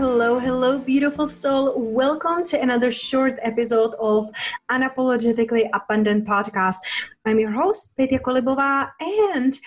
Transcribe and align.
Hello, 0.00 0.38
hello, 0.38 0.78
beautiful 0.78 1.26
soul. 1.26 1.74
Welcome 1.76 2.42
to 2.44 2.58
another 2.58 2.90
short 2.90 3.38
episode 3.42 3.94
of 4.00 4.30
Unapologetically 4.70 5.68
Abundant 5.74 6.26
Podcast. 6.26 6.76
I'm 7.26 7.38
your 7.38 7.50
host, 7.50 7.94
Petya 7.98 8.18
Kolibova, 8.18 8.92
and 8.98 9.58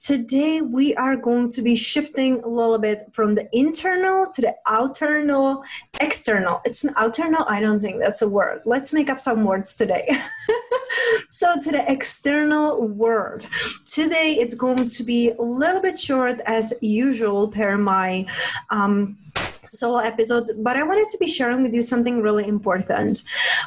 today 0.00 0.60
we 0.60 0.96
are 0.96 1.14
going 1.14 1.48
to 1.50 1.62
be 1.62 1.76
shifting 1.76 2.42
a 2.42 2.48
little 2.48 2.78
bit 2.78 3.10
from 3.12 3.36
the 3.36 3.48
internal 3.56 4.26
to 4.32 4.42
the 4.42 4.56
outernal, 4.66 5.62
external. 6.00 6.62
It's 6.64 6.82
an 6.82 6.92
outernal, 6.96 7.44
I 7.46 7.60
don't 7.60 7.78
think 7.78 8.00
that's 8.00 8.22
a 8.22 8.28
word. 8.28 8.62
Let's 8.64 8.92
make 8.92 9.08
up 9.08 9.20
some 9.20 9.44
words 9.44 9.76
today. 9.76 10.08
so, 11.30 11.60
to 11.60 11.70
the 11.70 11.88
external 11.88 12.88
world. 12.88 13.48
Today 13.84 14.36
it's 14.40 14.54
going 14.54 14.86
to 14.86 15.04
be 15.04 15.30
a 15.30 15.42
little 15.42 15.80
bit 15.80 15.96
short 15.96 16.40
as 16.44 16.74
usual, 16.80 17.46
per 17.46 17.78
my 17.78 18.26
um, 18.70 19.16
solo 19.68 19.98
episodes, 19.98 20.52
but 20.58 20.76
I 20.76 20.82
wanted 20.82 21.08
to 21.10 21.18
be 21.18 21.26
sharing 21.26 21.62
with 21.62 21.74
you 21.74 21.82
something 21.82 22.22
really 22.22 22.46
important. 22.46 23.22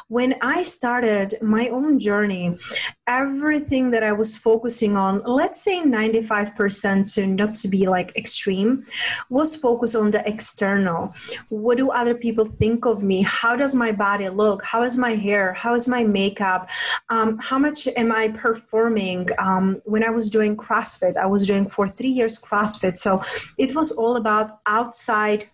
When 0.08 0.34
I 0.42 0.62
started 0.62 1.34
my 1.42 1.68
own 1.68 1.98
journey, 1.98 2.58
everything 3.06 3.90
that 3.90 4.02
I 4.02 4.12
was 4.12 4.36
focusing 4.36 4.96
on, 4.96 5.22
let's 5.24 5.60
say 5.62 5.82
95% 5.82 7.14
to 7.14 7.26
not 7.26 7.54
to 7.56 7.68
be 7.68 7.88
like 7.88 8.16
extreme, 8.16 8.84
was 9.28 9.56
focused 9.56 9.96
on 9.96 10.10
the 10.10 10.26
external. 10.28 11.12
What 11.48 11.78
do 11.78 11.90
other 11.90 12.14
people 12.14 12.44
think 12.44 12.86
of 12.86 13.02
me? 13.02 13.22
How 13.22 13.56
does 13.56 13.74
my 13.74 13.92
body 13.92 14.28
look? 14.28 14.62
How 14.62 14.82
is 14.82 14.96
my 14.96 15.14
hair? 15.16 15.52
How 15.52 15.74
is 15.74 15.88
my 15.88 16.04
makeup? 16.04 16.68
Um, 17.08 17.38
how 17.38 17.58
much 17.58 17.88
am 17.88 18.12
I 18.12 18.28
performing? 18.28 19.28
Um, 19.38 19.82
when 19.84 20.04
I 20.04 20.10
was 20.10 20.30
doing 20.30 20.56
CrossFit, 20.56 21.16
I 21.16 21.26
was 21.26 21.46
doing 21.46 21.68
for 21.68 21.88
three 21.88 22.08
years 22.08 22.38
CrossFit. 22.38 22.98
So 22.98 23.22
it 23.58 23.74
was 23.74 23.92
all 23.92 24.16
about 24.16 24.60
outside 24.66 25.44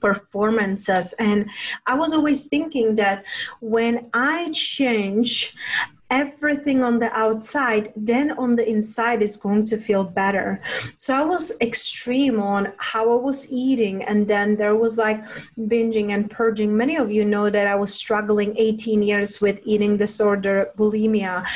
performances. 0.00 1.12
And 1.18 1.50
I 1.86 1.94
was 1.94 2.12
always 2.12 2.46
thinking 2.46 2.94
that 2.96 3.24
when 3.60 4.10
I 4.12 4.50
change 4.52 5.54
everything 6.10 6.82
on 6.82 6.98
the 6.98 7.10
outside, 7.16 7.92
then 7.96 8.32
on 8.32 8.56
the 8.56 8.68
inside 8.68 9.22
is 9.22 9.36
going 9.36 9.62
to 9.64 9.76
feel 9.76 10.04
better. 10.04 10.60
So 10.96 11.14
I 11.14 11.24
was 11.24 11.56
extreme 11.60 12.40
on 12.40 12.72
how 12.78 13.12
I 13.12 13.16
was 13.16 13.50
eating, 13.50 14.02
and 14.02 14.26
then 14.26 14.56
there 14.56 14.76
was 14.76 14.98
like 14.98 15.24
binging 15.58 16.10
and 16.10 16.30
purging. 16.30 16.76
Many 16.76 16.96
of 16.96 17.10
you 17.10 17.24
know 17.24 17.48
that 17.50 17.66
I 17.66 17.76
was 17.76 17.94
struggling 17.94 18.54
18 18.56 19.02
years 19.02 19.40
with 19.40 19.60
eating 19.64 19.96
disorder, 19.96 20.70
bulimia, 20.76 21.46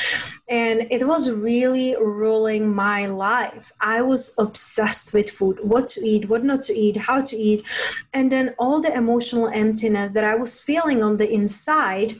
and 0.48 0.86
it 0.90 1.06
was 1.06 1.30
really 1.30 1.96
ruling 1.96 2.72
my 2.72 3.06
life. 3.06 3.72
I 3.80 4.02
was 4.02 4.34
obsessed 4.38 5.12
with 5.12 5.30
food 5.30 5.58
what 5.62 5.88
to 5.88 6.00
eat, 6.06 6.28
what 6.28 6.44
not 6.44 6.62
to 6.64 6.74
eat, 6.74 6.96
how 6.96 7.22
to 7.22 7.36
eat, 7.36 7.64
and 8.12 8.30
then 8.30 8.54
all 8.58 8.80
the 8.80 8.94
emotional 8.94 9.48
emptiness 9.48 10.12
that 10.12 10.24
I 10.24 10.36
was 10.36 10.60
feeling 10.60 11.02
on 11.02 11.16
the 11.16 11.30
inside. 11.30 12.14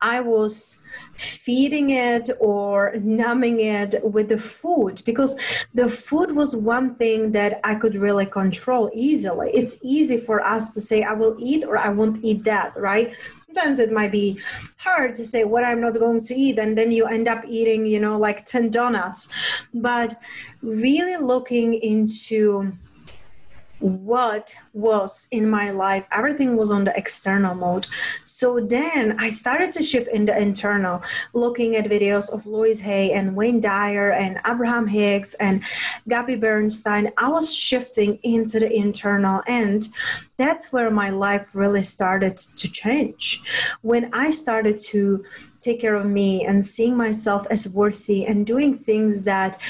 I 0.00 0.20
was 0.20 0.84
feeding 1.18 1.90
it 1.90 2.30
or 2.40 2.94
numbing 3.02 3.60
it 3.60 3.94
with 4.02 4.28
the 4.28 4.38
food 4.38 5.02
because 5.04 5.38
the 5.74 5.88
food 5.88 6.32
was 6.32 6.56
one 6.56 6.94
thing 6.94 7.32
that 7.32 7.60
I 7.64 7.74
could 7.74 7.94
really 7.94 8.26
control 8.26 8.90
easily. 8.94 9.50
It's 9.52 9.78
easy 9.82 10.18
for 10.18 10.40
us 10.40 10.72
to 10.74 10.80
say, 10.80 11.02
I 11.02 11.12
will 11.12 11.36
eat 11.38 11.64
or 11.64 11.76
I 11.76 11.88
won't 11.88 12.24
eat 12.24 12.44
that, 12.44 12.76
right? 12.76 13.14
Sometimes 13.46 13.78
it 13.78 13.90
might 13.90 14.12
be 14.12 14.40
hard 14.76 15.14
to 15.14 15.24
say 15.24 15.44
what 15.44 15.64
I'm 15.64 15.80
not 15.80 15.94
going 15.94 16.20
to 16.20 16.34
eat, 16.34 16.58
and 16.58 16.76
then 16.76 16.92
you 16.92 17.06
end 17.06 17.28
up 17.28 17.44
eating, 17.48 17.86
you 17.86 17.98
know, 17.98 18.18
like 18.18 18.44
10 18.44 18.70
donuts. 18.70 19.30
But 19.72 20.14
really 20.62 21.16
looking 21.16 21.74
into 21.74 22.72
what 23.80 24.54
was 24.72 25.28
in 25.30 25.48
my 25.48 25.70
life. 25.70 26.04
Everything 26.12 26.56
was 26.56 26.70
on 26.70 26.84
the 26.84 26.96
external 26.96 27.54
mode. 27.54 27.86
So 28.24 28.60
then 28.60 29.18
i 29.18 29.30
started 29.30 29.72
to 29.72 29.82
shift 29.82 30.08
in 30.08 30.24
the 30.24 30.40
internal 30.40 31.02
looking 31.32 31.76
at 31.76 31.86
videos 31.86 32.32
of 32.32 32.46
louise 32.46 32.80
hay 32.80 33.12
and 33.12 33.34
wayne 33.36 33.60
dyer 33.60 34.10
and 34.12 34.40
abraham 34.46 34.86
hicks 34.86 35.34
and 35.34 35.62
gabby 36.08 36.36
bernstein. 36.36 37.10
I 37.16 37.28
was 37.28 37.54
shifting 37.54 38.18
into 38.22 38.60
the 38.60 38.72
internal 38.72 39.42
and 39.46 39.86
that's 40.36 40.72
where 40.72 40.90
my 40.90 41.10
life 41.10 41.54
really 41.54 41.82
started 41.82 42.36
to 42.36 42.70
change. 42.70 43.42
When 43.82 44.10
i 44.12 44.30
started 44.30 44.78
to 44.90 45.24
take 45.58 45.80
care 45.80 45.96
of 45.96 46.06
me 46.06 46.44
and 46.44 46.64
seeing 46.64 46.96
myself 46.96 47.46
as 47.50 47.68
worthy 47.68 48.24
and 48.26 48.46
doing 48.46 48.76
things 48.76 49.24
that 49.24 49.60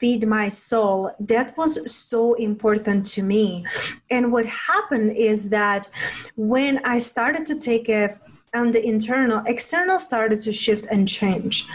feed 0.00 0.26
my 0.26 0.48
soul. 0.48 1.12
That 1.20 1.56
was 1.56 1.92
so 1.92 2.34
important 2.34 3.06
to 3.14 3.22
me. 3.22 3.64
And 4.10 4.32
what 4.32 4.46
happened 4.46 5.12
is 5.16 5.50
that 5.50 5.88
when 6.36 6.80
i 6.84 6.98
started 6.98 7.46
to 7.46 7.54
take 7.54 7.88
a 7.88 8.18
and 8.52 8.74
the 8.74 8.84
internal 8.84 9.44
external 9.46 9.96
started 9.98 10.42
to 10.42 10.52
shift 10.52 10.84
and 10.90 11.06
change. 11.06 11.68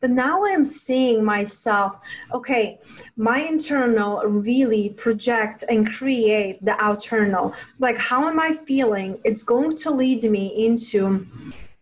But 0.00 0.10
now 0.10 0.44
i'm 0.44 0.64
seeing 0.64 1.24
myself 1.24 1.98
okay 2.32 2.78
my 3.16 3.40
internal 3.40 4.22
really 4.22 4.90
projects 4.90 5.64
and 5.64 5.92
create 5.92 6.64
the 6.64 6.76
outernal 6.80 7.54
like 7.78 7.98
how 7.98 8.28
am 8.28 8.38
i 8.38 8.54
feeling? 8.70 9.18
It's 9.24 9.42
going 9.42 9.76
to 9.76 9.90
lead 9.90 10.22
me 10.24 10.66
into 10.66 11.26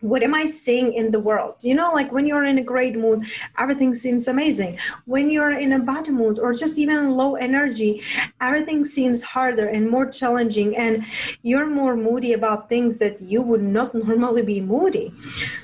what 0.00 0.22
am 0.22 0.34
I 0.34 0.47
seeing 0.47 0.94
in 0.94 1.11
the 1.11 1.21
world? 1.21 1.56
You 1.62 1.75
know, 1.75 1.93
like 1.93 2.11
when 2.12 2.27
you're 2.27 2.44
in 2.44 2.59
a 2.59 2.62
great 2.62 2.97
mood, 2.97 3.25
everything 3.59 3.94
seems 3.94 4.28
amazing. 4.28 4.78
When 5.05 5.31
you're 5.31 5.50
in 5.50 5.72
a 5.72 5.78
bad 5.78 6.09
mood 6.09 6.38
or 6.38 6.55
just 6.55 6.78
even 6.78 7.11
low 7.11 7.34
energy, 7.34 8.03
everything 8.41 8.84
seems 8.84 9.22
harder 9.22 9.66
and 9.69 9.91
more 9.91 10.06
challenging, 10.06 10.77
and 10.77 11.05
you're 11.42 11.66
more 11.66 11.97
moody 11.97 12.33
about 12.33 12.69
things 12.69 12.97
that 12.98 13.21
you 13.21 13.42
would 13.42 13.63
not 13.63 13.95
normally 14.07 14.42
be 14.42 14.60
moody. 14.60 15.13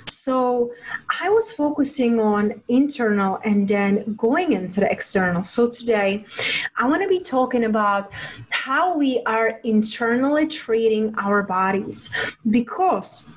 So 0.09 0.73
I 1.21 1.31
was 1.31 1.51
focusing 1.53 2.21
on 2.21 2.63
internal 2.69 3.41
and 3.45 3.67
then 3.67 4.15
going 4.17 4.53
into 4.53 4.81
the 4.81 4.91
external. 4.91 5.45
So 5.45 5.69
today, 5.69 6.25
I 6.77 6.87
want 6.87 7.03
to 7.03 7.09
be 7.09 7.21
talking 7.21 7.65
about 7.65 8.13
how 8.51 8.97
we 8.97 9.23
are 9.27 9.61
internally 9.65 10.47
treating 10.47 11.15
our 11.19 11.43
bodies 11.43 12.11
because 12.51 13.33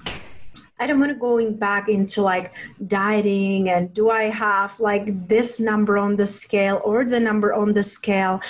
I 0.79 0.87
don't 0.87 0.99
want 0.99 1.11
to 1.11 1.17
going 1.17 1.55
back 1.55 1.89
into 1.89 2.21
like 2.21 2.53
dieting 2.87 3.69
and 3.69 3.93
do 3.93 4.09
I 4.09 4.23
have 4.23 4.79
like 4.79 5.27
this 5.27 5.59
number 5.59 5.97
on 5.97 6.15
the 6.15 6.25
scale 6.25 6.81
or 6.85 7.03
the 7.03 7.19
number 7.19 7.53
on 7.53 7.73
the 7.73 7.83
scale. 7.83 8.41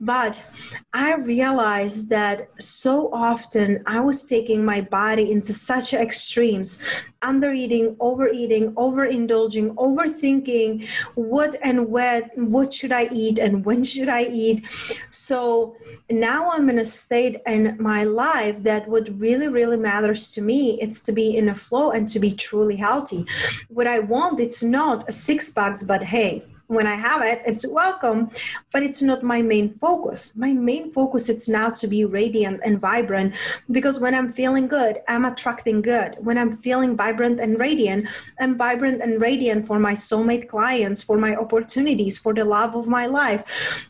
But 0.00 0.44
I 0.92 1.14
realized 1.14 2.10
that 2.10 2.50
so 2.60 3.10
often 3.12 3.82
I 3.86 4.00
was 4.00 4.24
taking 4.24 4.64
my 4.64 4.82
body 4.82 5.32
into 5.32 5.54
such 5.54 5.94
extremes 5.94 6.84
under 7.22 7.52
eating, 7.52 7.96
overeating, 8.00 8.72
overindulging, 8.74 9.74
overthinking 9.74 10.88
what 11.14 11.54
and 11.62 11.88
when, 11.88 12.22
what 12.34 12.72
should 12.72 12.92
I 12.92 13.08
eat 13.12 13.38
and 13.38 13.64
when 13.64 13.84
should 13.84 14.08
I 14.08 14.24
eat. 14.24 14.64
So 15.10 15.76
now 16.10 16.50
I'm 16.50 16.70
in 16.70 16.78
a 16.78 16.84
state 16.84 17.38
in 17.46 17.76
my 17.78 18.04
life 18.04 18.62
that 18.62 18.88
what 18.88 19.08
really, 19.18 19.48
really 19.48 19.76
matters 19.76 20.32
to 20.32 20.40
me, 20.40 20.80
it's 20.80 21.00
to 21.02 21.12
be 21.12 21.36
in 21.36 21.48
a 21.48 21.54
flow 21.54 21.90
and 21.90 22.08
to 22.08 22.18
be 22.18 22.32
truly 22.32 22.76
healthy. 22.76 23.26
What 23.68 23.86
I 23.86 23.98
want, 23.98 24.40
it's 24.40 24.62
not 24.62 25.08
a 25.08 25.12
six 25.12 25.50
packs, 25.50 25.82
but 25.82 26.02
hey, 26.02 26.44
when 26.70 26.86
I 26.86 26.94
have 26.94 27.22
it, 27.22 27.42
it's 27.44 27.66
welcome, 27.66 28.30
but 28.72 28.84
it's 28.84 29.02
not 29.02 29.24
my 29.24 29.42
main 29.42 29.68
focus. 29.68 30.36
My 30.36 30.52
main 30.52 30.88
focus 30.88 31.28
is 31.28 31.48
now 31.48 31.68
to 31.70 31.88
be 31.88 32.04
radiant 32.04 32.60
and 32.64 32.80
vibrant 32.80 33.34
because 33.72 33.98
when 33.98 34.14
I'm 34.14 34.28
feeling 34.28 34.68
good, 34.68 35.00
I'm 35.08 35.24
attracting 35.24 35.82
good. 35.82 36.16
When 36.20 36.38
I'm 36.38 36.56
feeling 36.56 36.96
vibrant 36.96 37.40
and 37.40 37.58
radiant, 37.58 38.08
I'm 38.38 38.56
vibrant 38.56 39.02
and 39.02 39.20
radiant 39.20 39.66
for 39.66 39.80
my 39.80 39.94
soulmate 39.94 40.48
clients, 40.48 41.02
for 41.02 41.18
my 41.18 41.34
opportunities, 41.34 42.16
for 42.18 42.32
the 42.32 42.44
love 42.44 42.76
of 42.76 42.86
my 42.86 43.06
life, 43.06 43.42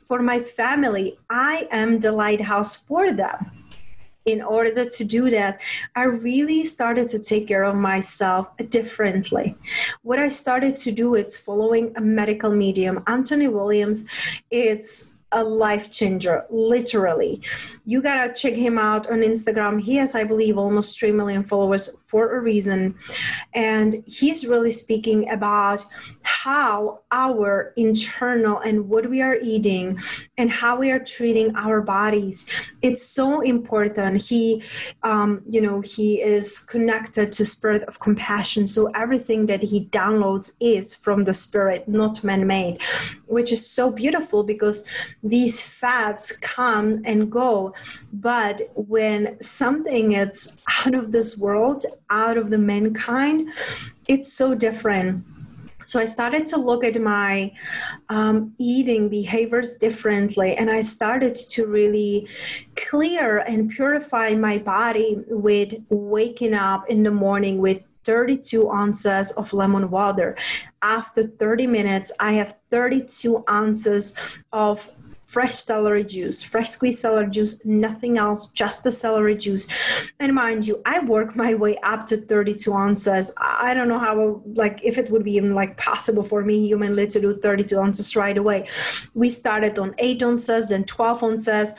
for 0.09 0.23
my 0.23 0.41
family. 0.41 1.19
I 1.29 1.69
am 1.71 2.00
the 2.00 2.12
lighthouse 2.12 2.77
for 2.77 3.12
them 3.12 3.59
in 4.26 4.43
order 4.43 4.84
to 4.84 5.05
do 5.05 5.31
that, 5.31 5.61
I 5.96 6.05
really 6.05 6.64
started 6.67 7.08
to 7.11 7.19
take 7.19 7.49
care 7.49 7.64
of 7.64 7.76
myself 7.76 8.56
differently. 8.69 9.56
What 10.02 10.19
I 10.19 10.28
started 10.28 10.76
to 10.76 10.93
do 10.93 11.14
is 11.14 11.37
following 11.37 11.93
a 11.96 12.00
medical 12.00 12.52
medium, 12.52 13.02
Anthony 13.06 13.49
Williams. 13.49 14.05
It's 14.50 15.14
a 15.32 15.44
life 15.44 15.90
changer, 15.90 16.44
literally. 16.50 17.40
You 17.87 18.02
gotta 18.02 18.32
check 18.34 18.55
him 18.55 18.78
out 18.78 19.08
on 19.08 19.19
Instagram. 19.19 19.81
He 19.81 19.94
has, 19.96 20.14
I 20.14 20.25
believe, 20.25 20.58
almost 20.58 20.99
3 20.99 21.12
million 21.12 21.44
followers 21.44 21.96
for 22.02 22.37
a 22.37 22.40
reason. 22.40 22.96
And 23.55 24.02
he's 24.06 24.44
really 24.46 24.72
speaking 24.72 25.31
about 25.31 25.84
how 26.31 27.03
our 27.11 27.73
internal 27.77 28.59
and 28.61 28.88
what 28.88 29.11
we 29.11 29.21
are 29.21 29.37
eating 29.43 29.99
and 30.38 30.49
how 30.49 30.79
we 30.79 30.91
are 30.91 30.99
treating 30.99 31.55
our 31.56 31.82
bodies. 31.82 32.49
It's 32.82 33.05
so 33.05 33.41
important. 33.41 34.23
He, 34.23 34.62
um, 35.03 35.43
you 35.49 35.61
know, 35.61 35.81
he 35.81 36.23
is 36.23 36.61
connected 36.61 37.32
to 37.32 37.44
spirit 37.44 37.82
of 37.85 37.99
compassion. 37.99 38.67
So 38.69 38.87
everything 38.94 39.47
that 39.47 39.62
he 39.62 39.87
downloads 39.87 40.53
is 40.61 40.94
from 40.94 41.25
the 41.25 41.35
spirit, 41.35 41.88
not 41.88 42.23
man-made, 42.23 42.81
which 43.27 43.50
is 43.53 43.69
so 43.69 43.91
beautiful 43.91 44.44
because 44.44 44.88
these 45.25 45.61
fats 45.61 46.37
come 46.38 47.03
and 47.05 47.31
go 47.31 47.75
but 48.12 48.61
when 48.75 49.41
something 49.41 50.12
is 50.12 50.56
out 50.85 50.94
of 50.94 51.12
this 51.12 51.38
world 51.38 51.85
out 52.11 52.37
of 52.37 52.50
the 52.50 52.59
mankind 52.59 53.49
it's 54.09 54.32
so 54.32 54.55
different 54.55 55.25
so 55.90 55.98
I 55.98 56.04
started 56.04 56.46
to 56.46 56.56
look 56.56 56.84
at 56.84 57.02
my 57.02 57.50
um, 58.10 58.54
eating 58.58 59.08
behaviors 59.08 59.76
differently, 59.76 60.54
and 60.54 60.70
I 60.70 60.82
started 60.82 61.34
to 61.34 61.66
really 61.66 62.28
clear 62.76 63.38
and 63.38 63.69
purify 63.69 64.37
my 64.37 64.58
body 64.58 65.25
with 65.26 65.75
waking 65.88 66.54
up 66.54 66.88
in 66.88 67.02
the 67.02 67.10
morning 67.10 67.58
with 67.58 67.82
32 68.04 68.70
ounces 68.70 69.32
of 69.32 69.52
lemon 69.52 69.90
water. 69.90 70.37
After 70.81 71.25
30 71.25 71.66
minutes, 71.66 72.12
I 72.20 72.34
have 72.34 72.56
32 72.70 73.43
ounces 73.50 74.16
of 74.52 74.88
fresh 75.31 75.55
celery 75.55 76.03
juice, 76.03 76.43
fresh 76.43 76.71
squeezed 76.71 76.99
celery 76.99 77.31
juice, 77.31 77.65
nothing 77.65 78.19
else, 78.19 78.50
just 78.50 78.82
the 78.82 78.91
celery 78.91 79.37
juice. 79.37 79.69
And 80.19 80.35
mind 80.35 80.67
you, 80.67 80.82
I 80.85 80.99
work 81.05 81.37
my 81.37 81.55
way 81.55 81.77
up 81.85 82.05
to 82.06 82.17
32 82.17 82.73
ounces. 82.73 83.32
I 83.38 83.73
don't 83.75 83.87
know 83.87 84.00
how, 84.00 84.43
like, 84.55 84.81
if 84.82 84.99
it 84.99 85.09
would 85.11 85.23
be 85.23 85.35
even 85.35 85.55
like 85.55 85.77
possible 85.77 86.25
for 86.25 86.43
me 86.43 86.67
humanly 86.67 87.06
to 87.06 87.21
do 87.21 87.32
32 87.32 87.79
ounces 87.79 88.17
right 88.17 88.37
away. 88.37 88.69
We 89.15 89.31
started 89.31 89.79
on 89.79 89.94
eight 89.99 90.21
ounces, 90.21 90.69
then 90.69 90.82
12 90.82 91.23
ounces 91.23 91.75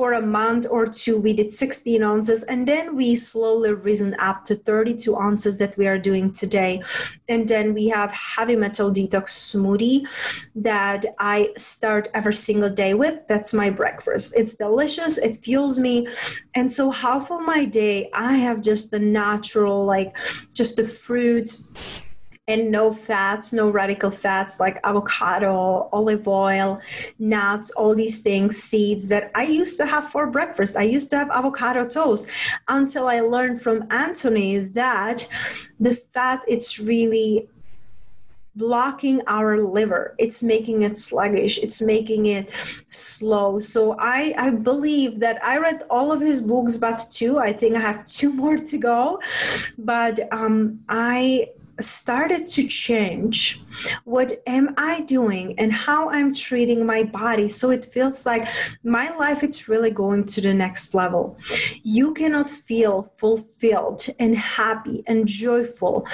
for 0.00 0.14
a 0.14 0.22
month 0.22 0.66
or 0.70 0.86
two 0.86 1.20
we 1.20 1.34
did 1.34 1.52
16 1.52 2.02
ounces 2.02 2.42
and 2.44 2.66
then 2.66 2.96
we 2.96 3.14
slowly 3.14 3.74
risen 3.74 4.16
up 4.18 4.42
to 4.44 4.54
32 4.54 5.14
ounces 5.14 5.58
that 5.58 5.76
we 5.76 5.86
are 5.86 5.98
doing 5.98 6.32
today. 6.32 6.82
And 7.28 7.46
then 7.46 7.74
we 7.74 7.88
have 7.88 8.10
heavy 8.10 8.56
metal 8.56 8.90
detox 8.90 9.26
smoothie 9.50 10.06
that 10.54 11.04
i 11.18 11.50
start 11.58 12.08
every 12.14 12.32
single 12.32 12.70
day 12.70 12.94
with. 12.94 13.16
That's 13.28 13.52
my 13.52 13.68
breakfast. 13.68 14.32
It's 14.34 14.54
delicious. 14.54 15.18
It 15.18 15.44
fuels 15.44 15.78
me. 15.78 16.08
And 16.54 16.72
so 16.72 16.90
half 16.90 17.30
of 17.30 17.42
my 17.42 17.66
day 17.66 18.08
i 18.14 18.32
have 18.46 18.62
just 18.62 18.90
the 18.90 18.98
natural 18.98 19.84
like 19.84 20.16
just 20.54 20.76
the 20.76 20.84
fruits 20.84 21.64
and 22.50 22.70
no 22.70 22.92
fats, 22.92 23.52
no 23.52 23.70
radical 23.70 24.10
fats 24.10 24.58
like 24.58 24.78
avocado, 24.84 25.88
olive 25.92 26.26
oil, 26.26 26.80
nuts, 27.18 27.70
all 27.72 27.94
these 27.94 28.22
things, 28.22 28.56
seeds 28.56 29.08
that 29.08 29.30
I 29.34 29.44
used 29.44 29.78
to 29.78 29.86
have 29.86 30.10
for 30.10 30.26
breakfast. 30.26 30.76
I 30.76 30.82
used 30.82 31.10
to 31.10 31.16
have 31.18 31.30
avocado 31.30 31.86
toast 31.86 32.28
until 32.68 33.06
I 33.06 33.20
learned 33.20 33.62
from 33.62 33.86
Anthony 33.90 34.58
that 34.58 35.28
the 35.78 35.94
fat 35.94 36.42
it's 36.48 36.78
really 36.78 37.48
blocking 38.56 39.22
our 39.26 39.62
liver. 39.62 40.14
It's 40.18 40.42
making 40.42 40.82
it 40.82 40.96
sluggish. 40.96 41.58
It's 41.58 41.80
making 41.80 42.26
it 42.26 42.50
slow. 42.90 43.58
So 43.58 43.96
i 43.98 44.34
i 44.36 44.50
believe 44.50 45.20
that 45.20 45.42
i 45.44 45.56
read 45.58 45.82
all 45.88 46.10
of 46.12 46.20
his 46.20 46.40
books 46.40 46.76
but 46.76 46.98
two 47.12 47.38
i 47.38 47.52
think 47.52 47.76
i 47.76 47.80
have 47.80 48.04
two 48.04 48.32
more 48.42 48.56
to 48.56 48.78
go. 48.78 49.20
But 49.78 50.20
um 50.32 50.80
i 50.88 51.48
started 51.80 52.46
to 52.46 52.66
change. 52.66 53.62
What 54.04 54.32
am 54.46 54.74
i 54.76 55.00
doing 55.02 55.58
and 55.58 55.72
how 55.72 56.10
i'm 56.10 56.34
treating 56.34 56.84
my 56.84 57.02
body? 57.02 57.48
So 57.48 57.70
it 57.70 57.84
feels 57.84 58.26
like 58.26 58.48
my 58.82 59.14
life 59.16 59.42
it's 59.42 59.68
really 59.68 59.90
going 59.90 60.24
to 60.26 60.40
the 60.40 60.54
next 60.54 60.94
level. 60.94 61.38
You 61.82 62.14
cannot 62.14 62.50
feel 62.50 63.12
fulfilled 63.16 64.06
and 64.18 64.36
happy 64.36 65.02
and 65.06 65.26
joyful 65.26 66.06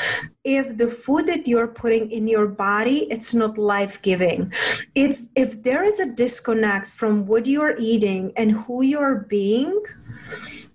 if 0.44 0.76
the 0.76 0.88
food 0.88 1.26
that 1.26 1.48
you're 1.48 1.68
putting 1.68 2.10
in 2.10 2.28
your 2.28 2.46
body 2.46 3.10
it's 3.10 3.34
not 3.34 3.58
life-giving. 3.58 4.52
It's 4.94 5.24
if 5.34 5.62
there 5.62 5.82
is 5.82 6.00
a 6.00 6.10
disconnect 6.10 6.88
from 6.88 7.26
what 7.26 7.46
you're 7.46 7.76
eating 7.78 8.32
and 8.36 8.52
who 8.52 8.82
you're 8.82 9.26
being 9.28 9.82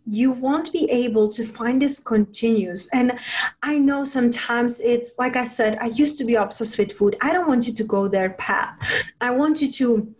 you 0.05 0.31
won't 0.31 0.71
be 0.71 0.89
able 0.89 1.29
to 1.29 1.43
find 1.43 1.81
this 1.81 1.99
continuous. 1.99 2.89
And 2.93 3.17
I 3.63 3.77
know 3.77 4.03
sometimes 4.03 4.81
it's 4.81 5.17
like 5.19 5.35
I 5.35 5.45
said, 5.45 5.77
I 5.79 5.87
used 5.87 6.17
to 6.19 6.25
be 6.25 6.35
obsessed 6.35 6.77
with 6.77 6.91
food. 6.91 7.15
I 7.21 7.31
don't 7.33 7.47
want 7.47 7.67
you 7.67 7.73
to 7.73 7.83
go 7.83 8.07
their 8.07 8.31
path. 8.31 8.77
I 9.21 9.31
want 9.31 9.61
you 9.61 9.71
to 9.73 10.13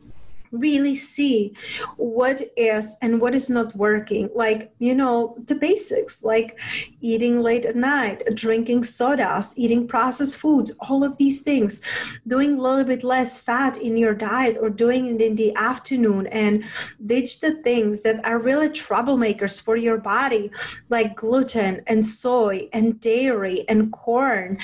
really 0.52 0.96
see 0.96 1.54
what 1.98 2.42
is 2.58 2.98
and 3.02 3.22
what 3.22 3.36
is 3.36 3.50
not 3.50 3.76
working. 3.76 4.30
Like 4.36 4.74
you 4.80 4.96
know 4.96 5.36
the 5.46 5.56
basics 5.56 6.24
like 6.24 6.60
eating 7.02 7.42
late 7.42 7.66
at 7.66 7.76
night 7.76 8.24
drinking 8.36 8.84
sodas 8.84 9.54
eating 9.58 9.88
processed 9.88 10.38
foods 10.38 10.74
all 10.80 11.04
of 11.04 11.18
these 11.18 11.42
things 11.42 11.82
doing 12.28 12.58
a 12.58 12.62
little 12.62 12.84
bit 12.84 13.04
less 13.04 13.40
fat 13.40 13.78
in 13.78 13.98
your 13.98 14.14
diet 14.14 14.58
or 14.62 14.70
doing 14.70 15.06
it 15.08 15.22
in 15.22 15.36
the 15.36 15.54
afternoon 15.56 16.28
and 16.28 16.64
ditch 17.06 17.40
the 17.40 17.54
things 17.68 18.02
that 18.02 18.24
are 18.26 18.40
really 18.40 18.70
troublemakers 18.70 19.64
for 19.64 19.76
your 19.76 19.98
body 19.98 20.50
like 20.90 21.16
gluten 21.16 21.82
and 21.88 22.04
soy 22.04 22.68
and 22.74 23.00
dairy 23.00 23.66
and 23.70 23.92
corn 23.92 24.58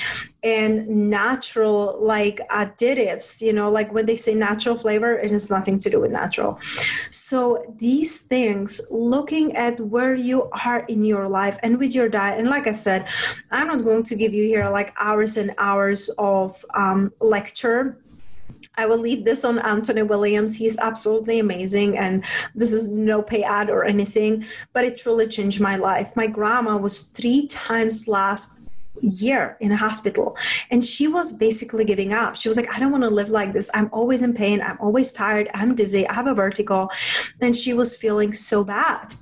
and 0.44 0.86
natural 0.88 1.98
like 2.00 2.40
additives 2.48 3.42
you 3.42 3.52
know 3.52 3.68
like 3.68 3.92
when 3.92 4.06
they 4.06 4.16
say 4.16 4.34
natural 4.34 4.76
flavor 4.76 5.18
it 5.18 5.32
has 5.32 5.50
nothing 5.50 5.78
to 5.78 5.90
do 5.90 6.00
with 6.00 6.12
natural 6.12 6.60
so 7.10 7.64
these 7.76 8.20
things 8.20 8.80
looking 8.90 9.56
at 9.56 9.80
where 9.80 10.14
you 10.14 10.48
are 10.64 10.80
in 10.88 11.04
your 11.04 11.28
life 11.28 11.58
and 11.64 11.76
with 11.78 11.92
your 11.92 12.08
diet 12.08 12.38
and 12.38 12.48
like 12.48 12.68
i 12.68 12.72
said 12.72 13.08
i'm 13.50 13.66
not 13.66 13.82
going 13.82 14.04
to 14.04 14.14
give 14.14 14.32
you 14.32 14.44
here 14.44 14.68
like 14.70 14.94
hours 14.98 15.36
and 15.36 15.52
hours 15.58 16.08
of 16.18 16.64
um, 16.74 17.12
lecture 17.20 17.98
I 18.76 18.86
will 18.86 18.98
leave 18.98 19.24
this 19.24 19.44
on 19.44 19.58
Anthony 19.58 20.02
Williams. 20.02 20.56
He's 20.56 20.78
absolutely 20.78 21.40
amazing, 21.40 21.98
and 21.98 22.24
this 22.54 22.72
is 22.72 22.88
no 22.88 23.22
pay 23.22 23.42
ad 23.42 23.70
or 23.70 23.84
anything, 23.84 24.44
but 24.72 24.84
it 24.84 24.96
truly 24.96 25.26
changed 25.26 25.60
my 25.60 25.76
life. 25.76 26.14
My 26.14 26.28
grandma 26.28 26.76
was 26.76 27.08
three 27.08 27.48
times 27.48 28.06
last 28.06 28.58
year 29.02 29.56
in 29.60 29.72
a 29.72 29.76
hospital. 29.76 30.36
And 30.70 30.84
she 30.84 31.08
was 31.08 31.32
basically 31.32 31.84
giving 31.84 32.12
up. 32.12 32.36
She 32.36 32.48
was 32.48 32.56
like 32.56 32.70
i 32.74 32.78
don't 32.78 32.92
want 32.92 33.04
to 33.04 33.10
live 33.10 33.30
like 33.30 33.52
this. 33.52 33.70
I'm 33.74 33.88
always 33.92 34.22
in 34.22 34.34
pain. 34.34 34.60
I'm 34.60 34.78
always 34.80 35.12
tired. 35.12 35.48
I'm 35.54 35.74
dizzy. 35.74 36.06
I 36.08 36.14
have 36.14 36.26
a 36.26 36.34
vertigo. 36.34 36.88
And 37.40 37.56
she 37.56 37.72
was 37.72 37.96
feeling 37.96 38.32
so 38.32 38.64
bad. 38.64 39.14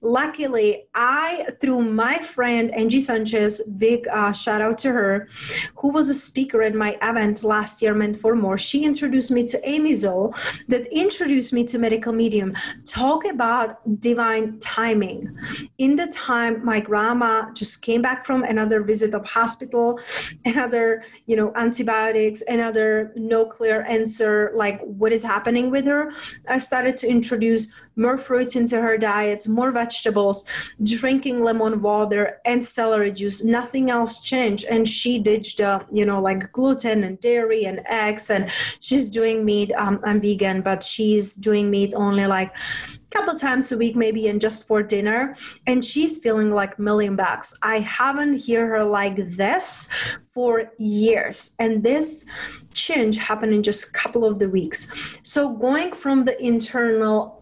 Luckily 0.00 0.86
i 0.94 1.46
through 1.60 1.82
my 1.82 2.18
friend 2.18 2.74
angie 2.74 3.00
sanchez 3.00 3.62
big 3.78 4.06
uh, 4.08 4.32
shout 4.32 4.60
out 4.60 4.78
to 4.78 4.90
her 4.90 5.28
who 5.76 5.88
was 5.88 6.08
a 6.08 6.14
speaker 6.14 6.62
at 6.62 6.74
my 6.74 6.96
event 7.02 7.42
last 7.42 7.80
year 7.82 7.94
meant 7.94 8.16
for 8.20 8.34
more 8.34 8.58
she 8.58 8.84
introduced 8.84 9.30
me 9.30 9.46
to 9.46 9.58
amy 9.68 9.94
zoll 9.94 10.34
that 10.68 10.86
introduced 10.92 11.52
me 11.52 11.64
to 11.64 11.78
medical 11.78 12.12
medium. 12.12 12.54
Talk 12.86 13.24
about 13.24 14.00
divine 14.00 14.58
timing. 14.58 15.36
In 15.78 15.96
the 15.96 16.06
time 16.08 16.64
my 16.64 16.80
grandma 16.80 17.52
just 17.52 17.82
came 17.82 18.02
back 18.02 18.24
from 18.24 18.42
another 18.44 18.82
visit 18.82 19.14
of 19.22 19.30
hospital, 19.30 19.98
another, 20.44 21.04
you 21.26 21.36
know, 21.36 21.52
antibiotics, 21.54 22.42
another 22.48 23.12
no 23.16 23.44
clear 23.44 23.82
answer, 23.82 24.52
like 24.54 24.80
what 24.82 25.12
is 25.12 25.22
happening 25.22 25.70
with 25.70 25.86
her. 25.86 26.12
I 26.48 26.58
started 26.58 26.96
to 26.98 27.08
introduce 27.08 27.72
more 27.96 28.18
fruits 28.18 28.56
into 28.56 28.80
her 28.80 28.96
diets, 28.98 29.48
more 29.48 29.70
vegetables, 29.70 30.44
drinking 30.82 31.42
lemon 31.42 31.82
water 31.82 32.40
and 32.44 32.64
celery 32.64 33.12
juice. 33.12 33.44
Nothing 33.44 33.90
else 33.90 34.22
changed. 34.22 34.64
And 34.66 34.88
she 34.88 35.18
ditched, 35.18 35.60
uh, 35.60 35.80
you 35.90 36.06
know, 36.06 36.20
like 36.20 36.52
gluten 36.52 37.04
and 37.04 37.20
dairy 37.20 37.64
and 37.64 37.80
eggs. 37.86 38.30
And 38.30 38.50
she's 38.80 39.08
doing 39.08 39.44
meat. 39.44 39.72
Um, 39.72 40.00
I'm 40.04 40.20
vegan, 40.20 40.62
but 40.62 40.82
she's 40.82 41.34
doing 41.34 41.70
meat 41.70 41.92
only 41.94 42.26
like 42.26 42.54
a 42.54 42.98
couple 43.10 43.34
times 43.34 43.70
a 43.72 43.76
week 43.76 43.94
maybe 43.94 44.28
and 44.28 44.40
just 44.40 44.66
for 44.66 44.82
dinner 44.82 45.36
and 45.66 45.84
she's 45.84 46.18
feeling 46.18 46.50
like 46.50 46.78
million 46.78 47.14
bucks 47.14 47.54
i 47.62 47.78
haven't 47.78 48.46
heard 48.46 48.68
her 48.68 48.84
like 48.84 49.16
this 49.36 49.90
for 50.32 50.72
years 50.78 51.54
and 51.58 51.82
this 51.82 52.26
change 52.72 53.18
happened 53.18 53.52
in 53.52 53.62
just 53.62 53.90
a 53.90 53.92
couple 53.92 54.24
of 54.24 54.38
the 54.38 54.48
weeks 54.48 55.18
so 55.22 55.52
going 55.52 55.92
from 55.92 56.24
the 56.24 56.42
internal 56.42 57.41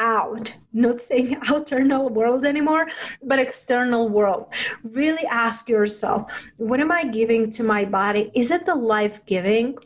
out, 0.00 0.58
not 0.72 1.00
saying 1.00 1.32
external 1.50 2.08
world 2.08 2.44
anymore, 2.44 2.88
but 3.22 3.38
external 3.38 4.08
world. 4.08 4.52
Really 4.82 5.24
ask 5.26 5.68
yourself, 5.68 6.30
what 6.56 6.80
am 6.80 6.90
I 6.90 7.04
giving 7.04 7.50
to 7.50 7.62
my 7.62 7.84
body? 7.84 8.32
Is 8.34 8.50
it 8.50 8.66
the 8.66 8.74
life 8.74 9.24
giving? 9.26 9.78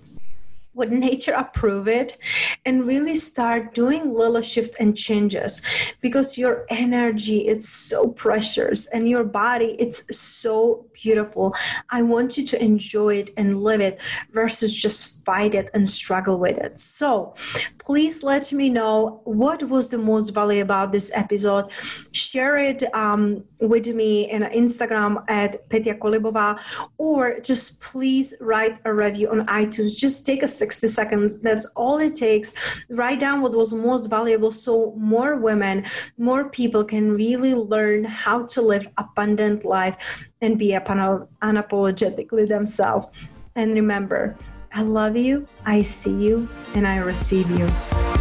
would 0.75 0.93
nature 0.93 1.33
approve 1.33 1.89
it 1.89 2.19
and 2.65 2.85
really 2.85 3.15
start 3.15 3.75
doing 3.75 4.13
little 4.13 4.41
shift 4.41 4.75
and 4.81 4.97
changes 4.97 5.63
because 6.01 6.37
your 6.37 6.67
energy 6.69 7.47
it's 7.47 7.69
so 7.69 8.09
precious 8.09 8.87
and 8.89 9.09
your 9.09 9.25
body 9.25 9.77
it's 9.79 10.05
so 10.17 10.85
beautiful. 10.95 11.55
I 11.91 12.03
want 12.03 12.39
you 12.39 12.47
to 12.47 12.63
enjoy 12.63 13.17
it 13.17 13.31
and 13.37 13.63
live 13.63 13.81
it 13.81 14.01
versus 14.33 14.75
just 14.75 15.25
fight 15.25 15.55
it 15.55 15.69
and 15.75 15.89
struggle 15.89 16.39
with 16.39 16.59
it. 16.59 16.79
So 16.79 17.35
please 17.79 18.23
let 18.23 18.53
me 18.53 18.71
know 18.71 19.21
what 19.25 19.63
was 19.65 19.89
the 19.91 19.99
most 19.99 20.31
value 20.31 20.63
about 20.63 20.93
this 20.93 21.11
episode. 21.15 21.71
Share 22.13 22.57
it 22.57 22.83
um, 22.95 23.45
with 23.61 23.87
me 23.89 24.31
in 24.31 24.43
instagram 24.43 25.25
at 25.29 25.69
petya 25.69 25.95
kolibova 25.95 26.59
or 26.99 27.39
just 27.41 27.81
please 27.81 28.35
write 28.41 28.79
a 28.85 28.93
review 28.93 29.31
on 29.31 29.47
itunes. 29.47 29.99
Just 29.99 30.25
take 30.25 30.43
a 30.43 30.49
60 30.49 30.87
seconds. 30.89 31.41
That's 31.41 31.67
all 31.77 31.99
it 31.99 32.15
takes. 32.15 32.55
Write 32.89 33.21
down 33.21 33.41
what 33.41 33.53
was 33.53 33.73
most 33.73 34.09
valuable 34.09 34.51
so 34.51 34.95
more 34.97 35.37
women 35.37 35.85
more 36.19 36.49
people 36.49 36.85
can 36.85 37.13
really 37.13 37.55
learn 37.55 38.05
how 38.05 38.43
to 38.47 38.63
live 38.63 38.87
abundant 38.99 39.65
life 39.65 39.97
and 40.45 40.59
be 40.59 40.75
unapologetically 41.43 42.47
themselves 42.47 43.09
and 43.57 43.75
remember 43.75 44.37
I 44.77 44.83
love 44.83 45.17
you, 45.17 45.47
I 45.65 45.83
see 45.83 46.11
you, 46.11 46.49
and 46.75 46.85
I 46.85 46.97
receive 46.97 47.49
you. 47.49 48.14